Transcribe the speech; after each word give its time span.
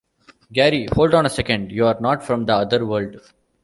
Gary: 0.51 0.87
Hold 0.93 1.13
on 1.13 1.27
a 1.27 1.29
second, 1.29 1.71
you're 1.71 2.01
not 2.01 2.23
from 2.23 2.45
the 2.47 2.55
other 2.55 2.83
world! 2.87 3.17